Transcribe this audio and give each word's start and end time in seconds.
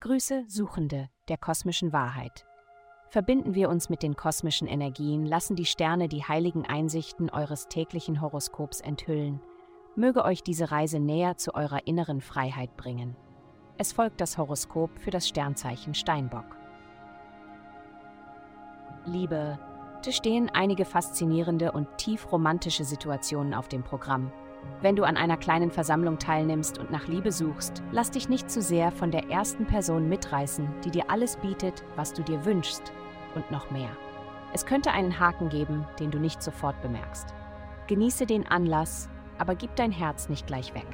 Grüße 0.00 0.44
Suchende 0.48 1.08
der 1.28 1.36
kosmischen 1.36 1.92
Wahrheit. 1.92 2.44
Verbinden 3.08 3.54
wir 3.54 3.68
uns 3.68 3.88
mit 3.88 4.02
den 4.02 4.16
kosmischen 4.16 4.66
Energien, 4.66 5.26
lassen 5.26 5.54
die 5.54 5.64
Sterne 5.64 6.08
die 6.08 6.24
heiligen 6.24 6.66
Einsichten 6.66 7.30
eures 7.30 7.68
täglichen 7.68 8.20
Horoskops 8.20 8.80
enthüllen. 8.80 9.40
Möge 9.94 10.24
euch 10.24 10.42
diese 10.42 10.70
Reise 10.70 10.98
näher 10.98 11.36
zu 11.36 11.54
eurer 11.54 11.86
inneren 11.86 12.20
Freiheit 12.20 12.76
bringen. 12.76 13.16
Es 13.78 13.92
folgt 13.92 14.20
das 14.20 14.38
Horoskop 14.38 14.98
für 14.98 15.10
das 15.10 15.28
Sternzeichen 15.28 15.94
Steinbock. 15.94 16.56
Liebe, 19.04 19.58
es 20.06 20.16
stehen 20.16 20.50
einige 20.52 20.84
faszinierende 20.84 21.72
und 21.72 21.86
tief 21.96 22.32
romantische 22.32 22.84
Situationen 22.84 23.54
auf 23.54 23.68
dem 23.68 23.82
Programm. 23.82 24.32
Wenn 24.82 24.96
du 24.96 25.04
an 25.04 25.16
einer 25.16 25.36
kleinen 25.36 25.70
Versammlung 25.70 26.18
teilnimmst 26.18 26.76
und 26.78 26.90
nach 26.90 27.06
Liebe 27.06 27.30
suchst, 27.30 27.84
lass 27.92 28.10
dich 28.10 28.28
nicht 28.28 28.50
zu 28.50 28.60
sehr 28.60 28.90
von 28.90 29.12
der 29.12 29.30
ersten 29.30 29.64
Person 29.64 30.08
mitreißen, 30.08 30.68
die 30.84 30.90
dir 30.90 31.08
alles 31.08 31.36
bietet, 31.36 31.84
was 31.94 32.12
du 32.12 32.22
dir 32.22 32.44
wünschst 32.44 32.92
und 33.36 33.48
noch 33.52 33.70
mehr. 33.70 33.90
Es 34.52 34.66
könnte 34.66 34.90
einen 34.90 35.20
Haken 35.20 35.50
geben, 35.50 35.86
den 36.00 36.10
du 36.10 36.18
nicht 36.18 36.42
sofort 36.42 36.82
bemerkst. 36.82 37.32
Genieße 37.86 38.26
den 38.26 38.44
Anlass, 38.48 39.08
aber 39.38 39.54
gib 39.54 39.76
dein 39.76 39.92
Herz 39.92 40.28
nicht 40.28 40.48
gleich 40.48 40.74
weg. 40.74 40.86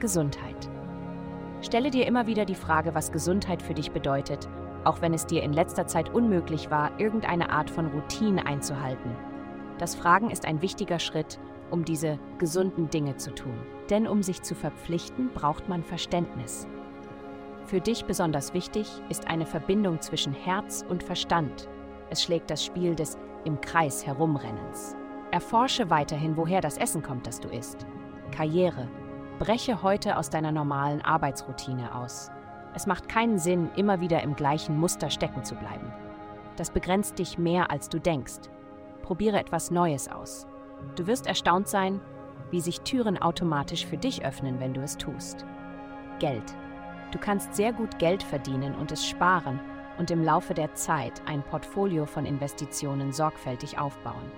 Gesundheit. 0.00 0.68
Stelle 1.62 1.90
dir 1.90 2.06
immer 2.06 2.26
wieder 2.26 2.44
die 2.44 2.54
Frage, 2.54 2.94
was 2.94 3.10
Gesundheit 3.10 3.62
für 3.62 3.74
dich 3.74 3.90
bedeutet, 3.90 4.48
auch 4.84 5.00
wenn 5.00 5.14
es 5.14 5.24
dir 5.24 5.42
in 5.42 5.54
letzter 5.54 5.86
Zeit 5.86 6.10
unmöglich 6.10 6.70
war, 6.70 6.90
irgendeine 7.00 7.50
Art 7.50 7.70
von 7.70 7.86
Routine 7.86 8.44
einzuhalten 8.46 9.16
das 9.78 9.94
Fragen 9.94 10.30
ist 10.30 10.44
ein 10.44 10.62
wichtiger 10.62 10.98
Schritt, 10.98 11.38
um 11.70 11.84
diese 11.84 12.18
gesunden 12.38 12.90
Dinge 12.90 13.16
zu 13.16 13.34
tun. 13.34 13.58
Denn 13.90 14.06
um 14.06 14.22
sich 14.22 14.42
zu 14.42 14.54
verpflichten, 14.54 15.30
braucht 15.32 15.68
man 15.68 15.82
Verständnis. 15.82 16.66
Für 17.64 17.80
dich 17.80 18.06
besonders 18.06 18.54
wichtig 18.54 19.02
ist 19.08 19.28
eine 19.28 19.46
Verbindung 19.46 20.00
zwischen 20.00 20.32
Herz 20.32 20.84
und 20.88 21.02
Verstand. 21.02 21.68
Es 22.10 22.22
schlägt 22.22 22.50
das 22.50 22.64
Spiel 22.64 22.94
des 22.94 23.18
im 23.44 23.60
Kreis 23.60 24.06
herumrennens. 24.06 24.96
Erforsche 25.30 25.90
weiterhin, 25.90 26.36
woher 26.36 26.60
das 26.60 26.78
Essen 26.78 27.02
kommt, 27.02 27.26
das 27.26 27.40
du 27.40 27.48
isst. 27.48 27.86
Karriere. 28.30 28.88
Breche 29.38 29.82
heute 29.82 30.16
aus 30.16 30.30
deiner 30.30 30.52
normalen 30.52 31.02
Arbeitsroutine 31.02 31.94
aus. 31.94 32.30
Es 32.74 32.86
macht 32.86 33.08
keinen 33.08 33.38
Sinn, 33.38 33.70
immer 33.76 34.00
wieder 34.00 34.22
im 34.22 34.34
gleichen 34.34 34.78
Muster 34.78 35.10
stecken 35.10 35.44
zu 35.44 35.54
bleiben. 35.54 35.92
Das 36.56 36.70
begrenzt 36.70 37.18
dich 37.18 37.38
mehr, 37.38 37.70
als 37.70 37.88
du 37.88 38.00
denkst. 38.00 38.50
Probiere 39.08 39.38
etwas 39.38 39.70
Neues 39.70 40.06
aus. 40.06 40.46
Du 40.94 41.06
wirst 41.06 41.26
erstaunt 41.26 41.66
sein, 41.66 42.02
wie 42.50 42.60
sich 42.60 42.82
Türen 42.82 43.16
automatisch 43.16 43.86
für 43.86 43.96
dich 43.96 44.22
öffnen, 44.22 44.60
wenn 44.60 44.74
du 44.74 44.82
es 44.82 44.98
tust. 44.98 45.46
Geld. 46.18 46.44
Du 47.10 47.18
kannst 47.18 47.54
sehr 47.54 47.72
gut 47.72 47.98
Geld 47.98 48.22
verdienen 48.22 48.74
und 48.74 48.92
es 48.92 49.06
sparen 49.06 49.60
und 49.96 50.10
im 50.10 50.22
Laufe 50.22 50.52
der 50.52 50.74
Zeit 50.74 51.22
ein 51.24 51.42
Portfolio 51.42 52.04
von 52.04 52.26
Investitionen 52.26 53.10
sorgfältig 53.10 53.78
aufbauen. 53.78 54.30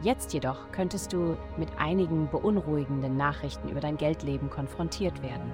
Jetzt 0.00 0.32
jedoch 0.32 0.72
könntest 0.72 1.12
du 1.12 1.36
mit 1.58 1.68
einigen 1.76 2.30
beunruhigenden 2.30 3.18
Nachrichten 3.18 3.68
über 3.68 3.80
dein 3.80 3.98
Geldleben 3.98 4.48
konfrontiert 4.48 5.22
werden. 5.22 5.52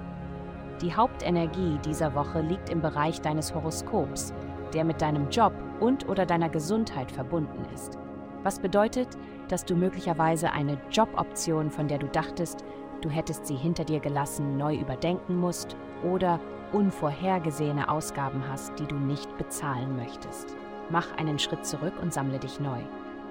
Die 0.81 0.95
Hauptenergie 0.95 1.77
dieser 1.83 2.15
Woche 2.15 2.39
liegt 2.39 2.69
im 2.69 2.79
Bereich 2.79 3.19
deines 3.19 3.53
Horoskops, 3.53 4.33
der 4.73 4.85
mit 4.85 5.01
deinem 5.01 5.29
Job 5.29 5.51
und 5.81 6.07
oder 6.07 6.25
deiner 6.25 6.47
Gesundheit 6.47 7.11
verbunden 7.11 7.65
ist 7.73 7.99
was 8.45 8.59
bedeutet, 8.59 9.09
dass 9.49 9.65
du 9.65 9.75
möglicherweise 9.75 10.51
eine 10.51 10.77
Joboption, 10.91 11.69
von 11.71 11.87
der 11.87 11.97
du 11.97 12.07
dachtest, 12.07 12.63
du 13.01 13.09
hättest 13.09 13.47
sie 13.47 13.55
hinter 13.55 13.83
dir 13.83 13.99
gelassen, 13.99 14.57
neu 14.57 14.75
überdenken 14.75 15.37
musst 15.37 15.75
oder 16.03 16.39
unvorhergesehene 16.71 17.89
Ausgaben 17.89 18.43
hast, 18.47 18.77
die 18.79 18.85
du 18.85 18.95
nicht 18.95 19.35
bezahlen 19.37 19.95
möchtest. 19.95 20.55
Mach 20.89 21.15
einen 21.17 21.39
Schritt 21.39 21.65
zurück 21.65 21.93
und 22.01 22.13
sammle 22.13 22.39
dich 22.39 22.59
neu. 22.59 22.79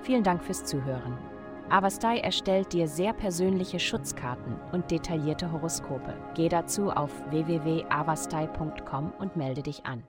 Vielen 0.02 0.25
Dank 0.25 0.42
fürs 0.42 0.64
Zuhören. 0.64 1.16
Avastai 1.70 2.19
erstellt 2.19 2.72
dir 2.72 2.88
sehr 2.88 3.12
persönliche 3.12 3.78
Schutzkarten 3.78 4.56
und 4.72 4.91
detaillierte 4.91 5.50
Horoskope. 5.50 6.14
Geh 6.34 6.48
dazu 6.48 6.91
auf 6.91 7.10
www.avastai.com 7.31 9.12
und 9.19 9.36
melde 9.36 9.62
dich 9.62 9.86
an. 9.86 10.02